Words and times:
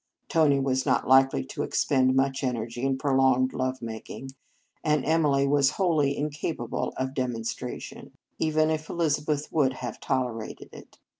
Tony 0.29 0.59
was 0.59 0.83
not 0.83 1.07
likely 1.07 1.43
to 1.45 1.61
expend 1.61 2.15
much 2.15 2.43
energy 2.43 2.81
in 2.81 2.97
prolonged 2.97 3.53
love 3.53 3.83
making, 3.83 4.31
and 4.83 5.05
Emily 5.05 5.47
was 5.47 5.73
wholly 5.77 6.17
incapable 6.17 6.91
of 6.97 7.13
de 7.13 7.25
monstration, 7.27 8.09
even 8.39 8.71
if 8.71 8.89
Elizabeth 8.89 9.51
would 9.53 9.73
have 9.73 9.99
tolerated 9.99 10.69
it. 10.73 10.97